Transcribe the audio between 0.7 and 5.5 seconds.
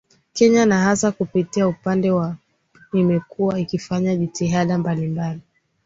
hasa kupitia upande wa pnu imekuwa ikifanya jitihada mbalimbali